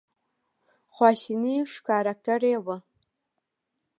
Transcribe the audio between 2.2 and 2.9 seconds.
کړې وه.